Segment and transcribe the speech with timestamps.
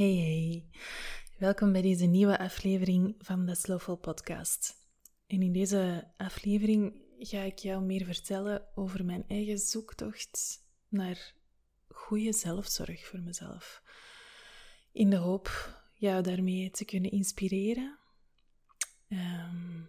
[0.00, 0.64] Hey hey,
[1.38, 4.74] welkom bij deze nieuwe aflevering van de Slowful Podcast.
[5.26, 11.34] En in deze aflevering ga ik jou meer vertellen over mijn eigen zoektocht naar
[11.88, 13.82] goede zelfzorg voor mezelf.
[14.92, 17.98] In de hoop jou daarmee te kunnen inspireren,
[19.08, 19.88] um,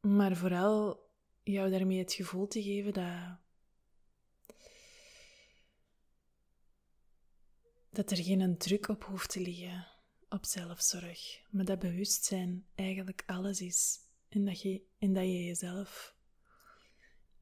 [0.00, 1.00] maar vooral
[1.42, 3.38] jou daarmee het gevoel te geven dat
[7.90, 9.86] dat er geen druk op hoeft te liggen
[10.28, 16.14] op zelfzorg, maar dat bewustzijn eigenlijk alles is en dat je, en dat je jezelf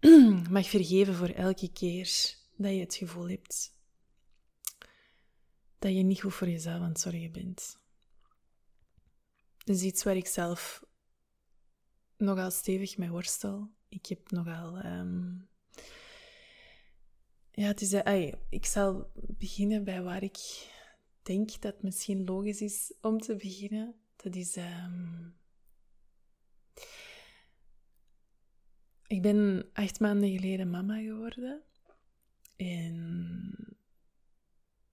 [0.51, 3.75] mag vergeven voor elke keer dat je het gevoel hebt
[5.79, 7.79] dat je niet goed voor jezelf aan het zorgen bent.
[9.65, 10.85] Dat is iets waar ik zelf
[12.17, 13.71] nogal stevig mee worstel.
[13.89, 15.49] Ik heb nogal um,
[17.57, 20.39] ja, het is, uh, ik zal beginnen bij waar ik
[21.23, 23.95] denk dat het misschien logisch is om te beginnen.
[24.17, 24.57] Dat is.
[24.57, 25.35] Um...
[29.07, 31.63] Ik ben acht maanden geleden mama geworden.
[32.57, 33.77] En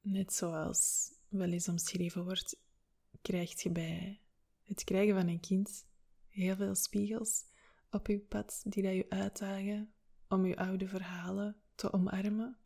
[0.01, 2.59] net zoals wel eens omschreven wordt,
[3.21, 4.21] krijg je bij
[4.63, 5.85] het krijgen van een kind
[6.27, 7.43] heel veel spiegels
[7.89, 9.93] op je pad die dat je uitdagen
[10.27, 12.57] om je oude verhalen te omarmen.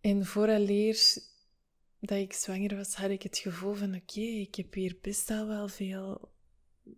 [0.00, 1.16] En vooraleer
[2.00, 5.46] dat ik zwanger was, had ik het gevoel van oké, ik heb hier best al
[5.46, 6.32] wel veel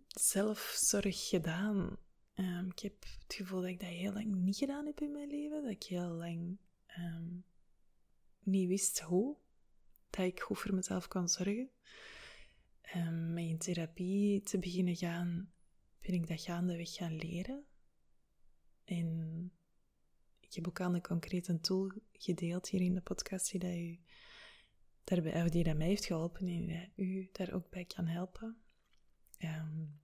[0.07, 1.97] zelfzorg gedaan.
[2.35, 5.29] Um, ik heb het gevoel dat ik dat heel lang niet gedaan heb in mijn
[5.29, 5.61] leven.
[5.61, 6.57] Dat ik heel lang
[6.97, 7.43] um,
[8.43, 9.35] niet wist hoe.
[10.09, 11.69] Dat ik goed voor mezelf kon zorgen.
[12.95, 15.51] Um, met in therapie te beginnen gaan,
[16.01, 17.65] ben ik dat gaandeweg gaan leren.
[18.83, 19.51] En
[20.57, 23.99] ik heb ook al een concrete tool gedeeld hier in de podcast die, dat u
[25.03, 28.57] daarbij, die mij heeft geholpen en die u daar ook bij kan helpen.
[29.39, 30.01] Um,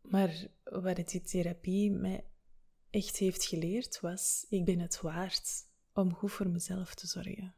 [0.00, 2.24] maar wat die therapie mij
[2.90, 7.54] echt heeft geleerd was, ik ben het waard om goed voor mezelf te zorgen.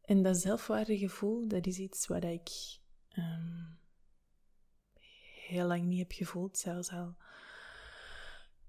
[0.00, 2.50] En dat zelfwaardegevoel, dat is iets wat ik
[3.18, 3.78] um,
[5.46, 7.16] heel lang niet heb gevoeld, zelfs al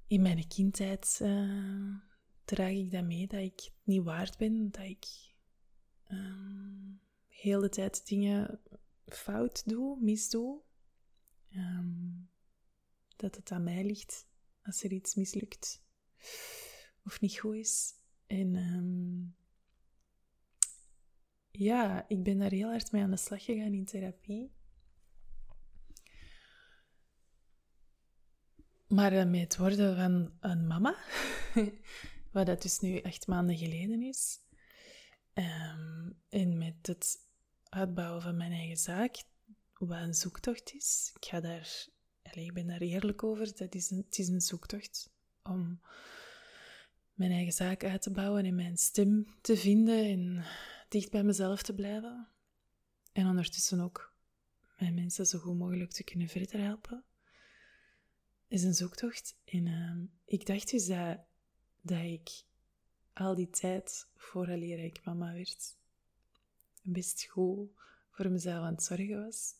[0.08, 1.96] in mijn kindheid uh,
[2.46, 5.06] draag ik dat mee, dat ik het niet waard ben, dat ik
[6.12, 8.60] um, heel de tijd dingen
[9.06, 10.62] fout doe, misdoe.
[11.56, 12.30] Um,
[13.16, 14.28] dat het aan mij ligt
[14.64, 15.84] als er iets mislukt
[17.06, 17.94] of niet goed is.
[18.28, 19.36] En um,
[21.52, 24.52] ja, ik ben daar heel hard mee aan de slag gegaan in therapie.
[28.88, 30.96] Maar eh, met het worden van een mama,
[32.32, 34.40] wat dat dus nu acht maanden geleden is,
[35.34, 37.18] um, en met het
[37.64, 39.24] uitbouwen van mijn eigen zaak,
[39.74, 41.88] wat een zoektocht is, ik, ga daar,
[42.24, 45.10] allez, ik ben daar eerlijk over, dat is een, het is een zoektocht
[45.44, 45.82] om
[47.14, 50.44] mijn eigen zaak uit te bouwen en mijn stem te vinden en
[50.90, 52.28] dicht bij mezelf te blijven.
[53.12, 54.16] En ondertussen ook
[54.78, 57.06] mijn mensen zo goed mogelijk te kunnen verder helpen
[58.48, 59.38] is een zoektocht.
[59.46, 61.18] En uh, ik dacht dus dat,
[61.82, 62.30] dat ik
[63.14, 65.76] al die tijd, vooraleer ik mama werd,
[66.82, 67.70] best goed
[68.12, 69.54] voor mezelf aan het zorgen was.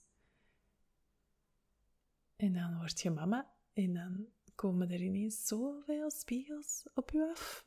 [2.36, 7.66] En dan word je mama en dan komen er ineens zoveel spiegels op je af.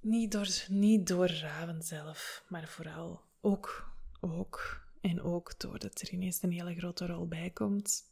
[0.00, 6.42] Niet door, niet door raven zelf, maar vooral ook, ook en ook doordat er ineens
[6.42, 8.11] een hele grote rol bij komt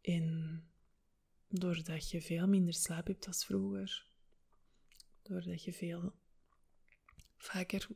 [0.00, 0.64] en
[1.48, 4.06] doordat je veel minder slaap hebt als vroeger,
[5.22, 6.14] doordat je veel
[7.36, 7.88] vaker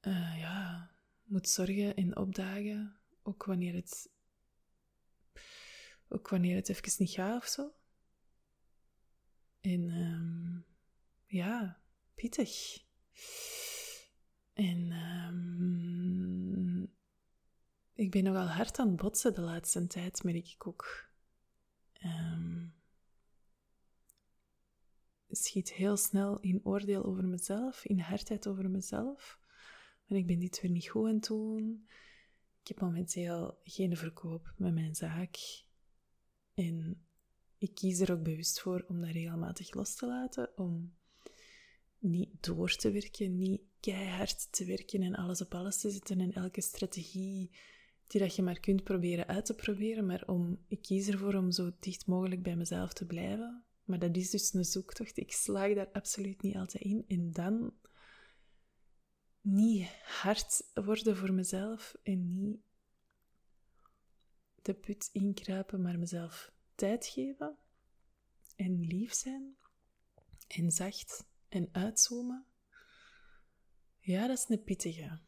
[0.00, 0.90] uh, ja,
[1.24, 4.10] moet zorgen en opdagen, ook wanneer het,
[6.08, 7.74] ook wanneer het even niet gaat of zo.
[9.60, 10.64] En um,
[11.26, 11.80] ja,
[12.14, 12.82] pittig.
[14.52, 15.99] En um,
[18.00, 21.08] ik ben nogal hard aan het botsen de laatste tijd, merk ik ook.
[22.04, 22.74] Um,
[25.28, 29.40] schiet heel snel in oordeel over mezelf, in hardheid over mezelf.
[30.06, 31.88] En ik ben dit weer niet goed aan het doen.
[32.60, 35.36] Ik heb momenteel geen verkoop met mijn zaak.
[36.54, 37.06] En
[37.58, 40.94] ik kies er ook bewust voor om dat regelmatig los te laten, om
[41.98, 46.32] niet door te werken, niet keihard te werken en alles op alles te zetten en
[46.32, 47.50] elke strategie
[48.10, 51.50] die dat je maar kunt proberen uit te proberen, maar om, ik kies ervoor om
[51.50, 55.16] zo dicht mogelijk bij mezelf te blijven, Maar dat is dus een zoektocht.
[55.16, 57.04] Ik slaag daar absoluut niet altijd in.
[57.08, 57.74] En dan
[59.40, 62.60] niet hard worden voor mezelf en niet
[64.62, 67.56] de put inkruipen, maar mezelf tijd geven
[68.56, 69.56] en lief zijn
[70.48, 72.44] en zacht en uitzoomen.
[73.98, 75.20] Ja, dat is een pittige.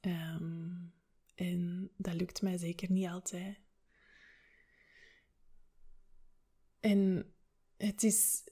[0.00, 0.97] Ehm,
[1.38, 3.58] en dat lukt mij zeker niet altijd.
[6.80, 7.32] En
[7.76, 8.44] het is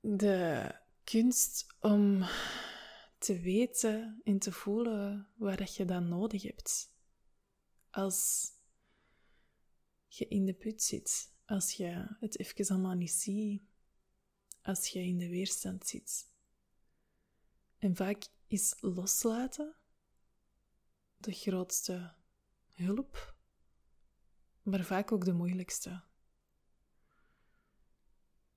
[0.00, 0.70] de
[1.04, 2.24] kunst om
[3.18, 6.92] te weten en te voelen waar dat je dat nodig hebt.
[7.90, 8.50] Als
[10.06, 13.62] je in de put zit, als je het even allemaal niet ziet,
[14.62, 16.32] als je in de weerstand zit.
[17.78, 19.76] En vaak is loslaten
[21.16, 22.22] de grootste
[22.74, 23.34] hulp,
[24.62, 26.02] maar vaak ook de moeilijkste.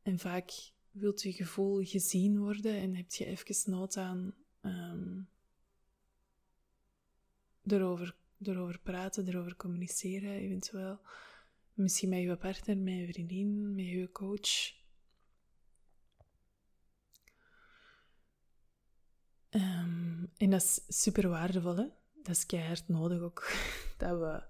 [0.01, 0.51] En vaak
[0.91, 5.29] wilt je gevoel gezien worden en heb je even nood aan um,
[7.65, 10.99] erover, erover praten, erover communiceren, eventueel.
[11.73, 14.75] Misschien met je partner, met je vriendin, met je coach.
[19.49, 21.85] Um, en dat is super waardevol, hè?
[22.27, 23.51] Dat is keihard nodig ook.
[23.97, 24.43] Dat we,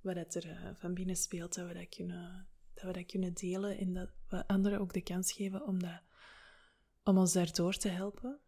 [0.00, 3.78] wat er uh, van binnen speelt, dat we dat kunnen dat we dat kunnen delen
[3.78, 6.00] en dat we anderen ook de kans geven om, dat,
[7.02, 8.40] om ons daardoor te helpen.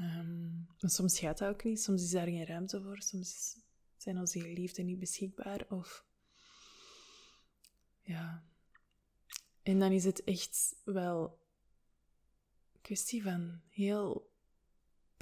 [0.00, 3.58] Um, soms gaat dat ook niet, soms is daar geen ruimte voor, soms
[3.96, 6.04] zijn onze geliefden niet beschikbaar of
[8.00, 8.44] ja.
[9.62, 11.40] En dan is het echt wel
[12.72, 14.31] een kwestie van heel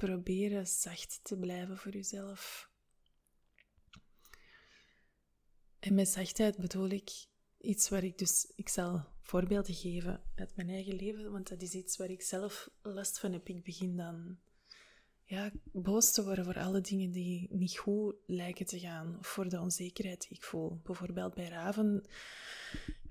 [0.05, 2.69] proberen zacht te blijven voor jezelf.
[5.79, 7.09] En met zachtheid bedoel ik
[7.57, 8.51] iets waar ik dus...
[8.55, 12.69] Ik zal voorbeelden geven uit mijn eigen leven, want dat is iets waar ik zelf
[12.81, 13.47] last van heb.
[13.47, 14.39] Ik begin dan
[15.25, 19.49] ja, boos te worden voor alle dingen die niet goed lijken te gaan, of voor
[19.49, 20.79] de onzekerheid die ik voel.
[20.83, 22.05] Bijvoorbeeld bij Raven,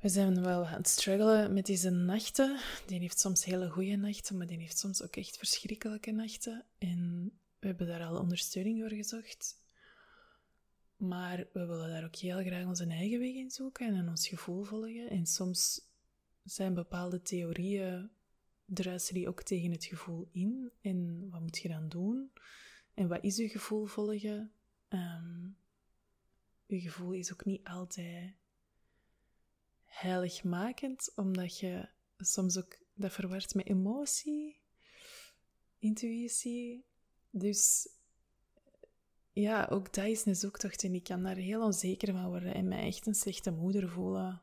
[0.01, 2.59] we zijn wel aan het struggelen met deze nachten.
[2.87, 6.65] Die heeft soms hele goede nachten, maar die heeft soms ook echt verschrikkelijke nachten.
[6.79, 9.59] En we hebben daar al ondersteuning voor gezocht.
[10.97, 14.63] Maar we willen daar ook heel graag onze eigen weg in zoeken en ons gevoel
[14.63, 15.11] volgen.
[15.11, 15.81] En soms
[16.45, 18.11] zijn bepaalde theorieën,
[18.65, 20.71] druisen die ook tegen het gevoel in.
[20.81, 22.31] En wat moet je dan doen?
[22.95, 24.53] En wat is je gevoel volgen?
[24.89, 25.57] Um,
[26.67, 28.35] je gevoel is ook niet altijd
[29.91, 34.61] heiligmakend, omdat je soms ook dat verward met emotie,
[35.79, 36.85] intuïtie.
[37.31, 37.89] Dus
[39.33, 42.69] ja, ook dat is een zoektocht en ik kan daar heel onzeker van worden en
[42.69, 44.43] mij echt een slechte moeder voelen.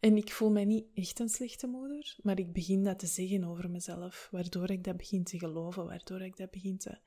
[0.00, 3.44] En ik voel mij niet echt een slechte moeder, maar ik begin dat te zeggen
[3.44, 6.98] over mezelf, waardoor ik dat begin te geloven, waardoor ik dat begin te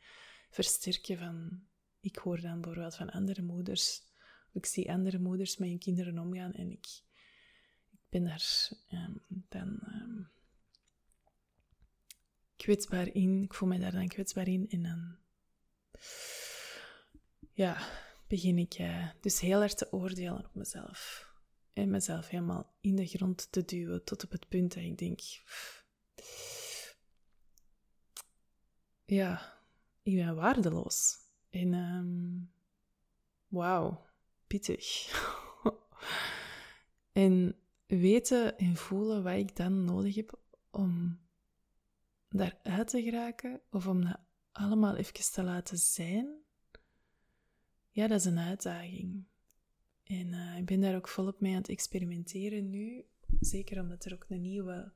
[0.50, 1.68] versterken van...
[2.02, 4.02] Ik hoor dan bijvoorbeeld van andere moeders,
[4.52, 6.86] ik zie andere moeders met hun kinderen omgaan en ik
[8.10, 10.30] ben daar um, dan um,
[12.56, 13.44] kwetsbaar in.
[13.44, 15.18] Ik voel mij daar dan kwetsbaar in en dan
[17.52, 17.88] ja,
[18.28, 21.28] begin ik uh, dus heel erg te oordelen op mezelf.
[21.74, 25.20] En mezelf helemaal in de grond te duwen tot op het punt dat ik denk...
[29.06, 29.62] Ja,
[30.02, 31.18] ik ben waardeloos.
[31.50, 32.52] En um,
[33.48, 34.06] wauw,
[34.48, 34.86] pittig.
[37.12, 37.56] en
[37.98, 40.40] weten en voelen wat ik dan nodig heb
[40.72, 41.20] om
[42.30, 44.20] daaruit te geraken of om dat
[44.52, 46.40] allemaal even te laten zijn
[48.00, 49.24] ja, dat is een uitdaging.
[50.04, 53.06] En uh, ik ben daar ook volop mee aan het experimenteren nu.
[53.40, 54.92] Zeker omdat er ook een nieuwe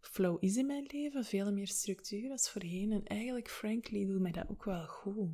[0.00, 1.24] flow is in mijn leven.
[1.24, 2.92] Veel meer structuur als voorheen.
[2.92, 5.30] En eigenlijk, frankly, doet mij dat ook wel goed.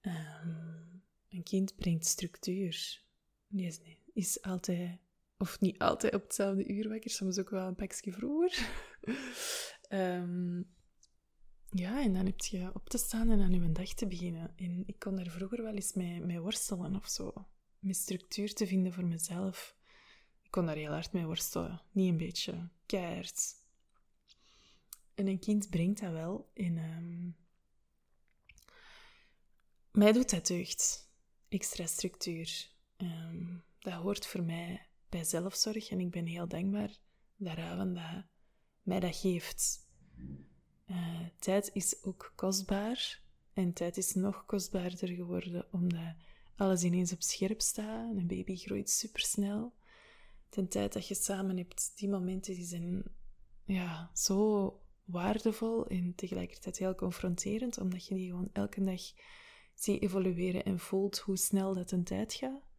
[0.00, 3.02] Um, een kind brengt structuur.
[3.48, 3.80] Die is,
[4.12, 4.98] is altijd,
[5.42, 8.68] of niet altijd op hetzelfde uur wakker, soms ook wel een pakje vroeger.
[9.90, 10.66] um,
[11.74, 14.52] Ja, en dan heb je op te staan en aan je dag te beginnen.
[14.56, 17.48] En ik kon daar vroeger wel eens mee, mee worstelen of zo.
[17.78, 19.76] Met structuur te vinden voor mezelf.
[20.42, 21.82] Ik kon daar heel hard mee worstelen.
[21.92, 22.68] Niet een beetje.
[22.86, 23.54] Keihard.
[25.14, 26.50] En een kind brengt dat wel.
[26.54, 27.36] En um,
[29.92, 31.10] mij doet dat deugd.
[31.48, 32.70] Extra structuur.
[32.96, 35.90] Um, dat hoort voor mij bij zelfzorg.
[35.90, 36.98] En ik ben heel dankbaar
[37.36, 38.24] daaraan dat
[38.82, 39.86] mij dat geeft.
[40.86, 43.20] Uh, tijd is ook kostbaar.
[43.52, 46.14] En tijd is nog kostbaarder geworden omdat
[46.56, 48.16] alles ineens op scherp staat.
[48.16, 49.72] Een baby groeit supersnel.
[50.48, 53.02] de tijd dat je samen hebt, die momenten die zijn
[53.64, 59.00] ja, zo waardevol en tegelijkertijd heel confronterend, omdat je die gewoon elke dag
[59.74, 62.71] ziet evolueren en voelt hoe snel dat een tijd gaat.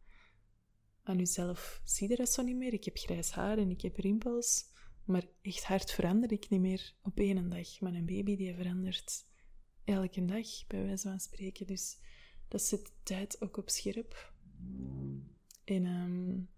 [1.06, 2.72] Aan jezelf zie je dat zo niet meer.
[2.72, 4.64] Ik heb grijs haar en ik heb rimpels,
[5.04, 7.80] maar echt hard verander ik niet meer op één dag.
[7.80, 9.26] Maar een baby die verandert
[9.84, 11.66] elke dag, bij wijze van spreken.
[11.66, 11.98] Dus
[12.48, 14.32] dat zet tijd ook op scherp.
[15.64, 16.48] En um,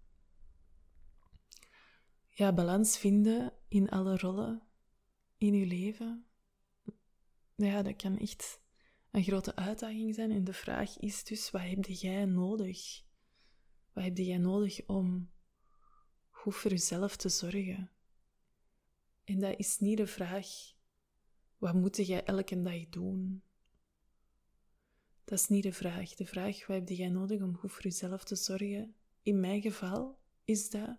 [2.29, 4.61] ja, balans vinden in alle rollen
[5.37, 6.25] in je leven,
[7.55, 8.61] ja, dat kan echt
[9.11, 10.31] een grote uitdaging zijn.
[10.31, 13.05] En de vraag is dus, wat heb jij nodig?
[13.97, 15.29] Wat heb jij nodig om
[16.29, 17.91] goed voor jezelf te zorgen?
[19.23, 20.47] En dat is niet de vraag,
[21.57, 23.43] wat moet jij elke dag doen?
[25.23, 26.15] Dat is niet de vraag.
[26.15, 28.95] De vraag, wat heb jij nodig om goed voor jezelf te zorgen?
[29.21, 30.97] In mijn geval is dat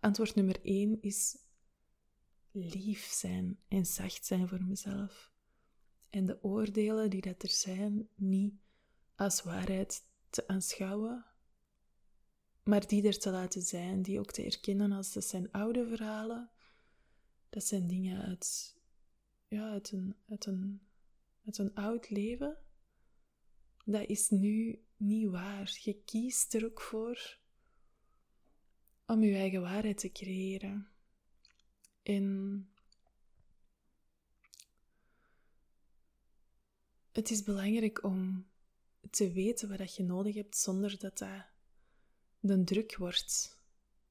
[0.00, 1.38] antwoord nummer één is
[2.50, 5.32] lief zijn en zacht zijn voor mezelf.
[6.10, 8.54] En de oordelen die dat er zijn, niet
[9.14, 11.24] als waarheid te aanschouwen,
[12.62, 16.50] maar die er te laten zijn, die ook te erkennen als dat zijn oude verhalen.
[17.50, 18.76] Dat zijn dingen uit,
[19.48, 20.80] ja, uit, een, uit, een,
[21.44, 22.56] uit een oud leven.
[23.84, 25.78] Dat is nu niet waar.
[25.82, 27.38] Je kiest er ook voor
[29.06, 30.88] om je eigen waarheid te creëren.
[32.02, 32.68] En
[37.12, 38.46] het is belangrijk om
[39.10, 41.46] te weten wat je nodig hebt zonder dat dat
[42.40, 43.58] de druk wordt.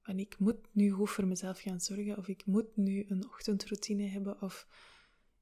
[0.04, 4.08] Want ik moet nu goed voor mezelf gaan zorgen, of ik moet nu een ochtendroutine
[4.08, 4.68] hebben, of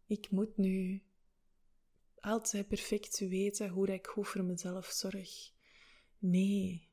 [0.06, 1.04] ik moet nu
[2.16, 5.30] altijd perfect weten hoe ik goed voor mezelf zorg.
[6.18, 6.90] Nee,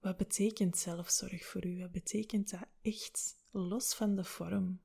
[0.00, 1.78] wat betekent zelfzorg voor u?
[1.78, 4.80] Wat betekent dat echt los van de vorm?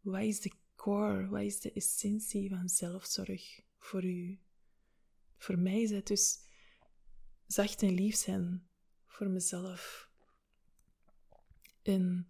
[0.00, 4.38] Wat is de core, wat is de essentie van zelfzorg voor u?
[5.36, 6.38] Voor mij is het dus
[7.46, 8.68] zacht en lief zijn
[9.06, 10.10] voor mezelf.
[11.82, 12.26] En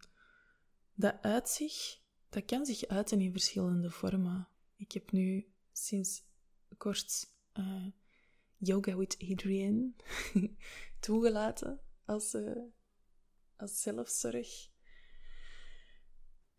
[0.94, 4.48] dat uitzicht, dat kan zich uiten in verschillende vormen.
[4.76, 6.22] Ik heb nu sinds
[6.76, 7.86] kort uh,
[8.56, 9.92] Yoga with Adrienne
[11.00, 12.62] toegelaten als, uh,
[13.56, 14.72] als zelfzorg.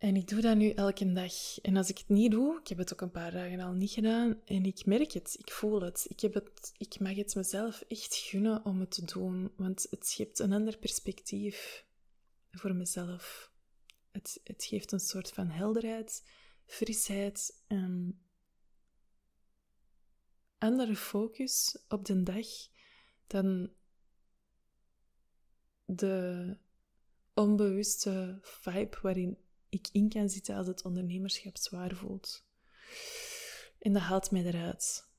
[0.06, 1.60] En ik doe dat nu elke dag.
[1.62, 3.92] En als ik het niet doe, ik heb het ook een paar dagen al niet
[3.92, 6.06] gedaan, en ik merk het, ik voel het.
[6.08, 10.08] Ik, heb het, ik mag het mezelf echt gunnen om het te doen, want het
[10.08, 11.86] schept een ander perspectief
[12.52, 13.52] voor mezelf.
[14.12, 16.24] Het, het geeft een soort van helderheid,
[16.66, 18.20] frisheid, en
[20.58, 22.48] andere focus op de dag
[23.28, 23.72] dan
[25.86, 26.58] de
[27.34, 29.44] onbewuste vibe waarin
[29.75, 32.46] ik in kan zitten als het ondernemerschap zwaar voelt.
[33.79, 35.10] En dat haalt mij eruit.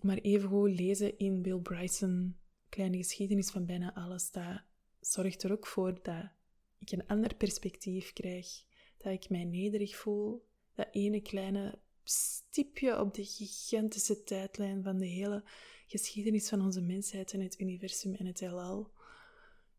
[0.00, 2.36] Maar evengoed lezen in Bill Bryson,
[2.68, 4.62] Kleine geschiedenis van bijna alles, dat
[5.00, 6.28] zorgt er ook voor dat
[6.78, 8.64] ik een ander perspectief krijg.
[8.98, 10.46] Dat ik mij nederig voel.
[10.74, 15.44] Dat ene kleine stipje op de gigantische tijdlijn van de hele
[15.86, 18.92] geschiedenis van onze mensheid en het universum en het heelal.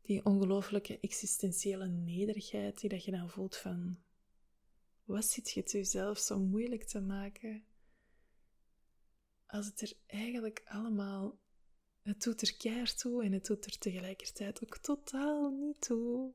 [0.06, 3.98] Die ongelooflijke existentiële nederigheid die dat je dan voelt van...
[5.04, 7.66] Wat zit je het jezelf zo moeilijk te maken?
[9.46, 11.40] Als het er eigenlijk allemaal...
[12.02, 16.34] Het doet er keihard toe en het doet er tegelijkertijd ook totaal niet toe.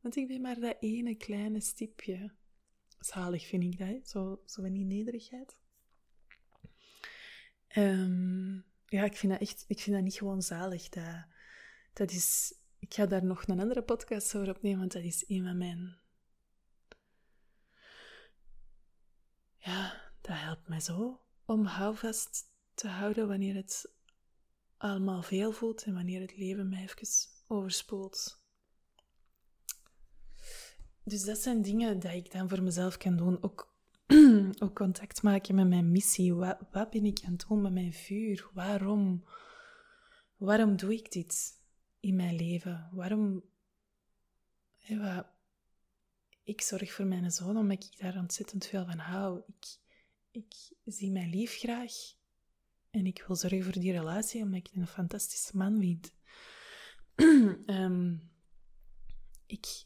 [0.00, 2.34] Want ik ben maar dat ene kleine stipje.
[2.98, 5.56] Zalig vind ik dat, zo, zo van die nederigheid.
[7.76, 10.88] Um, ja, ik vind dat echt, ik vind dat niet gewoon zalig.
[10.88, 11.26] Dat,
[11.92, 12.54] dat is,
[12.84, 15.98] ik ga daar nog een andere podcast over opnemen, want dat is een van mijn.
[19.56, 22.42] Ja, dat helpt mij zo om houvast
[22.74, 23.92] te houden wanneer het
[24.76, 27.08] allemaal veel voelt en wanneer het leven mij even
[27.46, 28.42] overspoelt.
[31.04, 33.42] Dus dat zijn dingen die ik dan voor mezelf kan doen.
[33.42, 33.74] Ook,
[34.64, 36.34] ook contact maken met mijn missie.
[36.34, 38.50] Wat, wat ben ik aan het doen met mijn vuur?
[38.52, 39.24] Waarom?
[40.36, 41.62] Waarom doe ik dit
[42.04, 42.88] in mijn leven?
[42.92, 43.44] Waarom...
[46.42, 49.42] ik zorg voor mijn zoon omdat ik daar ontzettend veel van hou.
[49.46, 49.78] Ik,
[50.30, 51.92] ik zie mijn lief graag.
[52.90, 56.14] En ik wil zorgen voor die relatie omdat ik een fantastische man vind.
[57.66, 58.30] um,
[59.56, 59.84] ik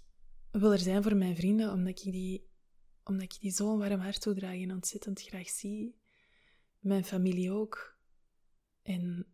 [0.50, 2.48] wil er zijn voor mijn vrienden, omdat ik die,
[3.04, 5.96] omdat ik die zo'n warm hart toedraag en ontzettend graag zie.
[6.78, 7.98] Mijn familie ook.
[8.82, 9.26] En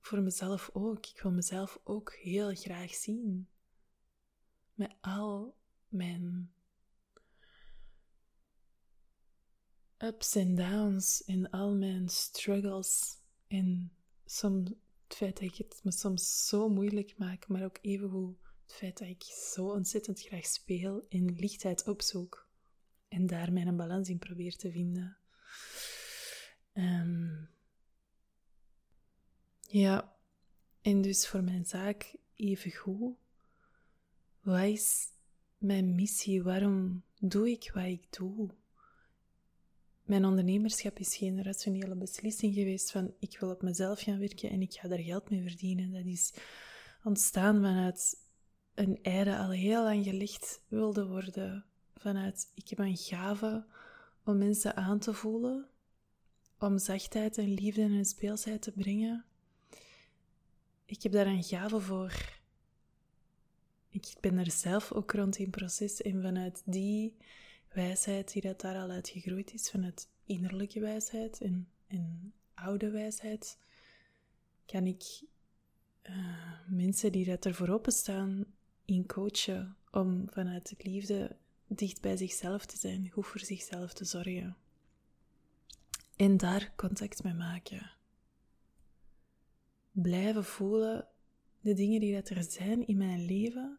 [0.00, 1.06] voor mezelf ook.
[1.06, 3.48] Ik wil mezelf ook heel graag zien.
[4.74, 5.56] Met al
[5.88, 6.52] mijn
[9.98, 13.16] ups en downs en al mijn struggles.
[13.46, 13.92] En
[14.24, 14.70] soms
[15.08, 18.36] het feit dat ik het me soms zo moeilijk maak, maar ook evengoed
[18.68, 22.48] het feit dat ik zo ontzettend graag speel en lichtheid opzoek.
[23.08, 25.16] En daar mijn balans in probeer te vinden.
[29.70, 30.16] Ja,
[30.82, 33.16] en dus voor mijn zaak even goed.
[34.40, 35.06] Wat is
[35.58, 36.42] mijn missie?
[36.42, 38.50] Waarom doe ik wat ik doe?
[40.02, 44.62] Mijn ondernemerschap is geen rationele beslissing geweest van ik wil op mezelf gaan werken en
[44.62, 45.92] ik ga daar geld mee verdienen.
[45.92, 46.32] Dat is
[47.04, 48.26] ontstaan vanuit
[48.74, 51.64] een ei dat al heel lang gelegd wilde worden.
[51.94, 53.66] Vanuit ik heb een gave
[54.24, 55.68] om mensen aan te voelen,
[56.58, 59.27] om zachtheid en liefde en speelsheid te brengen
[60.88, 62.36] ik heb daar een gave voor.
[63.88, 67.16] Ik ben er zelf ook rond in proces en vanuit die
[67.72, 73.58] wijsheid die dat daar al uit gegroeid is, vanuit innerlijke wijsheid en, en oude wijsheid,
[74.66, 75.22] kan ik
[76.02, 78.44] uh, mensen die dat ervoor openstaan
[78.84, 84.04] in coachen om vanuit de liefde dicht bij zichzelf te zijn, goed voor zichzelf te
[84.04, 84.56] zorgen.
[86.16, 87.97] En daar contact mee maken
[90.02, 91.08] blijven voelen
[91.60, 93.78] de dingen die er zijn in mijn leven,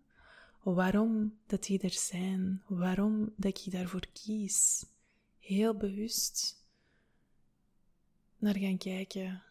[0.64, 4.86] waarom dat die er zijn, waarom dat ik daarvoor kies.
[5.40, 6.66] Heel bewust
[8.38, 9.44] naar gaan kijken.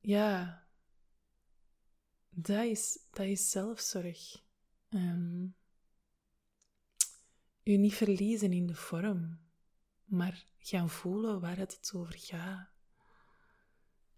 [0.00, 0.64] Ja,
[2.30, 4.42] dat is, dat is zelfzorg.
[4.90, 5.54] Um,
[7.62, 9.38] u niet verliezen in de vorm,
[10.04, 12.73] maar gaan voelen waar het over gaat.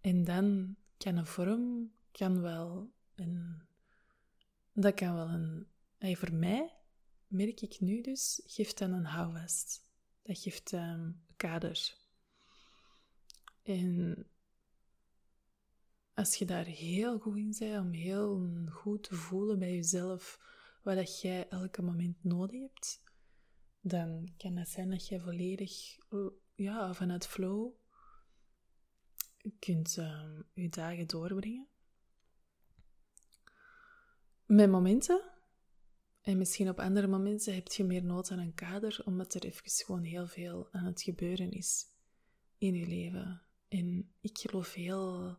[0.01, 3.61] En dan kan een vorm kan wel een.
[4.73, 5.67] Dat kan wel een.
[5.97, 6.73] Hey, voor mij
[7.27, 9.89] merk ik nu dus, geeft dan een houvast.
[10.21, 11.95] Dat geeft um, kader.
[13.63, 14.25] En
[16.13, 20.39] als je daar heel goed in bent, om heel goed te voelen bij jezelf
[20.83, 23.01] wat dat jij elke moment nodig hebt,
[23.81, 25.97] dan kan het zijn dat jij volledig
[26.55, 27.73] ja, vanuit flow
[29.59, 31.67] kunt uh, je dagen doorbrengen.
[34.45, 35.21] Met momenten.
[36.21, 39.69] En misschien op andere momenten heb je meer nood aan een kader, omdat er even
[39.69, 41.85] gewoon heel veel aan het gebeuren is
[42.57, 43.41] in je leven.
[43.67, 45.37] En ik geloof heel.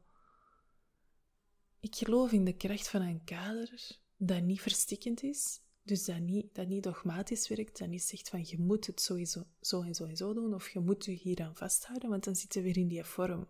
[1.80, 6.54] Ik geloof in de kracht van een kader dat niet verstikkend is, dus dat niet,
[6.54, 10.04] dat niet dogmatisch werkt, dat niet zegt van je moet het sowieso zo en zo
[10.04, 12.76] en zo doen, of je moet je hier aan vasthouden, want dan zit je weer
[12.76, 13.48] in die vorm.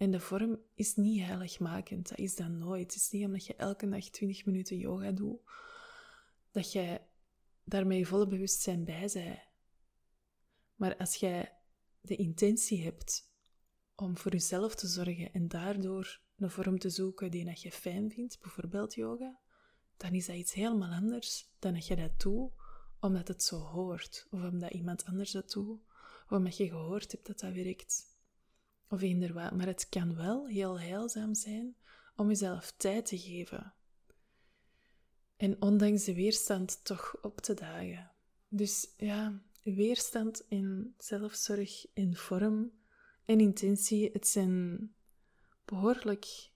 [0.00, 2.08] En de vorm is niet heiligmakend.
[2.08, 2.92] Dat is dat nooit.
[2.92, 5.40] Het is niet omdat je elke dag 20 minuten yoga doet,
[6.50, 7.06] dat jij
[7.64, 9.38] daarmee volle bewustzijn bij bent.
[10.74, 11.56] Maar als jij
[12.00, 13.32] de intentie hebt
[13.94, 18.40] om voor jezelf te zorgen en daardoor een vorm te zoeken die je fijn vindt,
[18.40, 19.38] bijvoorbeeld yoga,
[19.96, 22.52] dan is dat iets helemaal anders dan dat je dat doet
[23.00, 25.80] omdat het zo hoort, of omdat iemand anders dat doet,
[26.24, 28.09] of omdat je gehoord hebt dat dat werkt.
[28.92, 31.76] Of inderdaad, maar het kan wel heel heilzaam zijn
[32.16, 33.74] om jezelf tijd te geven.
[35.36, 38.10] En ondanks de weerstand toch op te dagen.
[38.48, 42.72] Dus ja, weerstand in zelfzorg, in vorm
[43.24, 44.78] en intentie, het zijn
[45.64, 46.50] behoorlijk.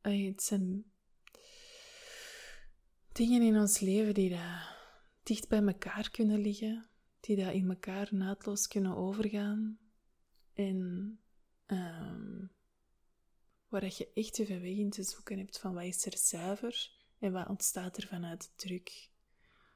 [0.00, 0.92] Het zijn
[3.12, 4.78] dingen in ons leven die daar
[5.22, 6.90] dicht bij elkaar kunnen liggen,
[7.20, 9.81] die daar in elkaar naadloos kunnen overgaan.
[10.54, 11.18] En
[11.66, 12.50] um,
[13.68, 17.32] waar je echt even weg in te zoeken hebt van wat is er zuiver en
[17.32, 19.10] wat ontstaat er vanuit druk.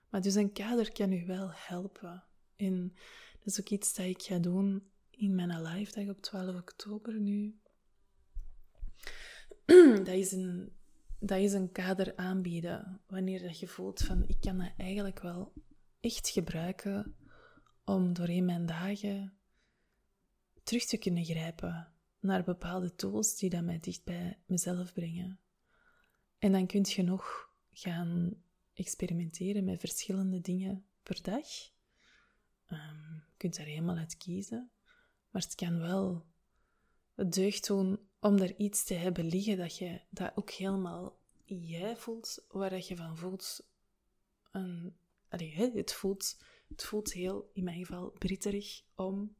[0.08, 2.24] Maar dus een kader kan u wel helpen.
[2.56, 2.94] En
[3.38, 7.20] dat is ook iets dat ik ga doen in mijn live dag op 12 oktober
[7.20, 7.60] nu.
[10.04, 10.72] dat, is een,
[11.20, 13.00] dat is een kader aanbieden.
[13.06, 15.52] Wanneer dat je voelt van ik kan dat eigenlijk wel
[16.00, 17.16] echt gebruiken
[17.84, 19.38] om doorheen mijn dagen
[20.66, 25.40] terug te kunnen grijpen naar bepaalde tools die dat mij dicht bij mezelf brengen.
[26.38, 31.46] En dan kun je nog gaan experimenteren met verschillende dingen per dag.
[32.70, 34.70] Um, je kunt daar helemaal uit kiezen.
[35.30, 36.26] Maar het kan wel
[37.14, 41.96] het deugd doen om er iets te hebben liggen dat je dat ook helemaal jij
[41.96, 43.68] voelt, waar dat je van voelt.
[45.28, 49.36] Het, voelt het voelt heel, in mijn geval, britterig om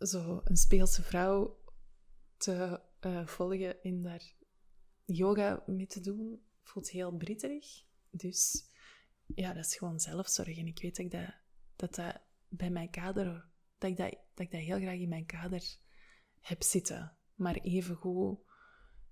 [0.00, 1.58] zo een speelse vrouw
[2.36, 4.32] te uh, volgen en daar
[5.04, 7.84] yoga mee te doen, voelt heel britterig.
[8.10, 8.64] Dus
[9.34, 10.58] ja, dat is gewoon zelfzorg.
[10.58, 11.34] En ik weet dat ik dat,
[11.76, 15.26] dat, dat bij mijn kader, dat ik dat, dat ik dat heel graag in mijn
[15.26, 15.76] kader
[16.40, 17.16] heb zitten.
[17.34, 18.38] Maar even goed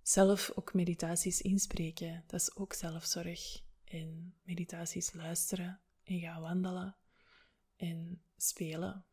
[0.02, 3.66] zelf ook meditaties inspreken, dat is ook zelfzorg.
[3.84, 6.96] En meditaties luisteren en gaan wandelen
[7.76, 9.04] en spelen,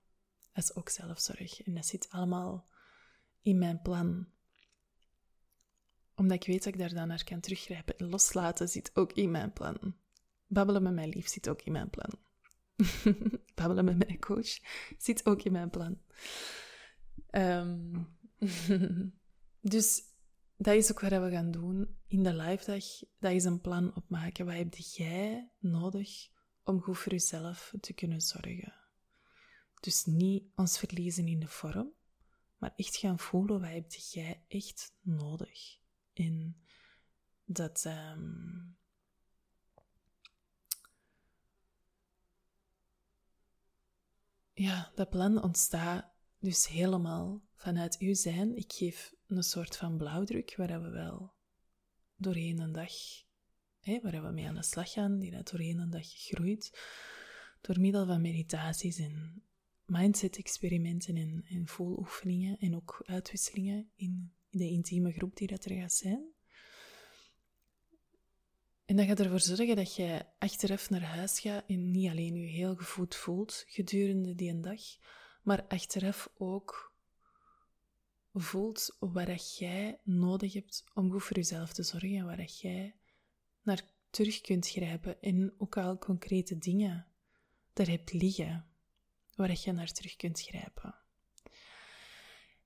[0.56, 1.62] dat is ook zelfzorg.
[1.64, 2.68] En dat zit allemaal
[3.42, 4.28] in mijn plan.
[6.16, 7.98] Omdat ik weet dat ik daar dan naar kan teruggrijpen.
[7.98, 9.96] En loslaten zit ook in mijn plan.
[10.48, 12.14] Babbelen met mijn lief zit ook in mijn plan.
[13.56, 14.60] Babbelen met mijn coach
[14.98, 16.02] zit ook in mijn plan.
[17.32, 18.18] Um,
[19.74, 20.02] dus
[20.58, 22.86] dat is ook wat we gaan doen in de live dag.
[23.20, 24.46] Dat is een plan opmaken.
[24.46, 26.28] Wat heb jij nodig
[26.64, 28.85] om goed voor jezelf te kunnen zorgen?
[29.80, 31.94] Dus niet ons verliezen in de vorm,
[32.58, 35.78] maar echt gaan voelen wat heb jij echt nodig.
[36.14, 36.58] En
[37.46, 37.86] dat...
[37.86, 38.78] Um,
[44.54, 48.56] ja, dat plan ontstaat dus helemaal vanuit uw zijn.
[48.56, 51.34] Ik geef een soort van blauwdruk waar we wel
[52.16, 52.94] doorheen een dag,
[53.80, 56.80] hè, waar we mee aan de slag gaan, die dat doorheen een dag groeit,
[57.62, 59.44] door middel van meditaties en
[59.86, 65.94] mindset-experimenten en, en voeloefeningen en ook uitwisselingen in de intieme groep die dat er gaat
[65.94, 66.34] zijn.
[68.86, 72.48] En dat gaat ervoor zorgen dat je achteraf naar huis gaat en niet alleen je
[72.48, 74.82] heel gevoed voelt gedurende die dag,
[75.44, 76.94] maar achteraf ook
[78.34, 82.96] voelt wat jij nodig hebt om goed voor jezelf te zorgen en waar jij
[83.62, 87.08] naar terug kunt grijpen en ook al concrete dingen
[87.74, 88.66] daar hebt liggen
[89.36, 90.96] waar je naar terug kunt grijpen.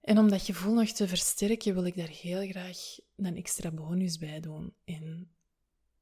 [0.02, 2.78] En om dat gevoel nog te versterken, wil ik daar heel graag
[3.16, 4.74] een extra bonus bij doen.
[4.86, 5.32] En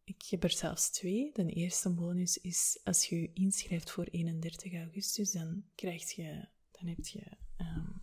[0.04, 1.30] ik heb er zelfs twee.
[1.34, 6.88] De eerste bonus is als je je inschrijft voor 31 augustus, dan krijg je, dan
[6.88, 8.02] heb je um,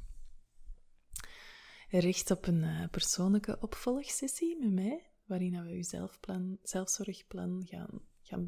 [1.88, 8.46] recht op een uh, persoonlijke opvolgsessie met mij, waarin we je zelfplan, zelfzorgplan gaan, gaan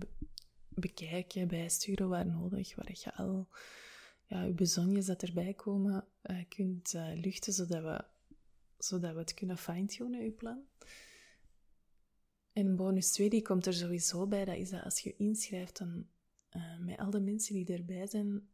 [0.68, 3.48] bekijken, bijsturen waar nodig, waar je al
[4.26, 8.04] ja, je bezonjes dat erbij komen uh, kunt uh, luchten, zodat we,
[8.78, 10.64] zodat we het kunnen fine-tunen, je plan.
[12.52, 16.06] En bonus 2 die komt er sowieso bij, dat is dat als je inschrijft, dan
[16.56, 18.48] uh, met al de mensen die erbij zijn,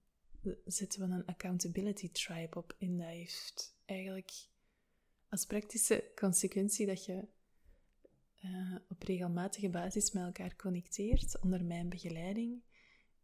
[0.64, 2.74] zetten we een accountability tribe op.
[2.78, 4.32] En dat heeft eigenlijk
[5.28, 7.28] als praktische consequentie dat je
[8.88, 12.62] op regelmatige basis met elkaar connecteert onder mijn begeleiding.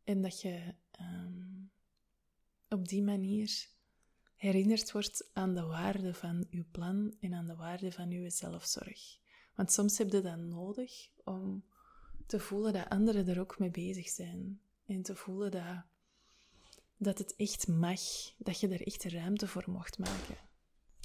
[0.04, 1.57] En dat je um,
[2.68, 3.68] op die manier
[4.35, 9.18] herinnerd wordt aan de waarde van uw plan en aan de waarde van uw zelfzorg.
[9.54, 11.64] Want soms heb je dat nodig om
[12.26, 14.61] te voelen dat anderen er ook mee bezig zijn.
[14.87, 15.85] En te voelen dat,
[16.96, 18.00] dat het echt mag,
[18.38, 20.37] dat je er echt ruimte voor mocht maken.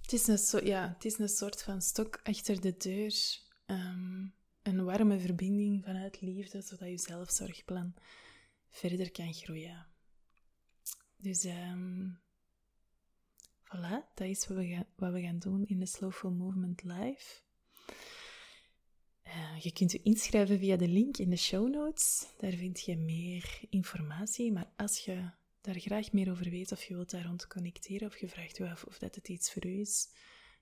[0.02, 3.42] Het is een, so ja, het is een soort van stok achter de deur.
[3.66, 4.26] Ehm,
[4.62, 7.94] een warme verbinding vanuit liefde, zodat je zelfzorgplan
[8.70, 9.93] verder kan groeien.
[11.24, 12.20] Dus um,
[13.64, 17.42] voilà, dat is wat we, gaan, wat we gaan doen in de Slowful Movement Live.
[19.28, 22.28] Uh, je kunt je inschrijven via de link in de show notes.
[22.38, 24.52] Daar vind je meer informatie.
[24.52, 25.30] Maar als je
[25.62, 28.70] daar graag meer over weet of je wilt daar rond connecteren of je vraagt je
[28.70, 30.10] af of dat het iets voor u is,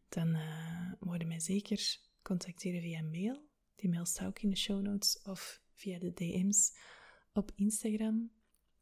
[0.09, 3.49] dan uh, moet je mij zeker contacteren via mail.
[3.75, 6.77] Die mail staat ook in de show notes of via de DM's
[7.33, 8.31] op Instagram.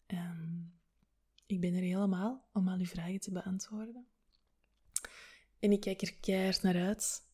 [0.08, 0.79] Um,
[1.50, 4.08] ik ben er helemaal om al uw vragen te beantwoorden.
[5.60, 7.28] En ik kijk er keihard naar uit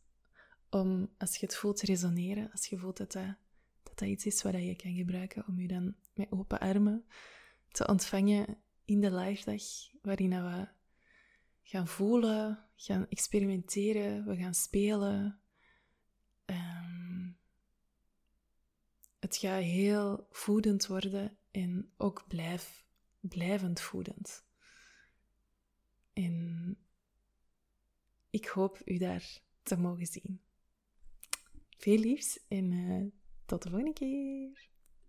[0.70, 3.36] om, als je het voelt resoneren, als je voelt dat dat,
[3.84, 7.06] dat, iets is wat je kan gebruiken, om je dan met open armen
[7.72, 9.64] te ontvangen in de live dag,
[10.02, 10.68] waarin we
[11.64, 15.40] gaan voelen, gaan experimenteren, we gaan spelen.
[16.46, 17.38] Um,
[19.20, 22.85] het gaat heel voedend worden en ook blijf
[23.28, 24.46] blijvend voedend.
[26.14, 26.78] En
[28.30, 30.42] ik hoop u daar te mogen zien.
[31.78, 33.12] Veel liefs en uh,
[33.46, 34.70] tot de volgende keer.